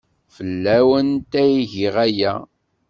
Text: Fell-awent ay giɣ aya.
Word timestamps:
Fell-awent 0.35 1.31
ay 1.43 1.53
giɣ 1.71 1.95
aya. 2.05 2.33